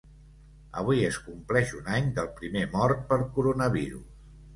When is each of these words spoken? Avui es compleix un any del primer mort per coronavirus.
Avui 0.83 1.03
es 1.09 1.19
compleix 1.25 1.73
un 1.79 1.91
any 1.97 2.07
del 2.15 2.31
primer 2.39 2.63
mort 2.77 3.05
per 3.13 3.19
coronavirus. 3.37 4.09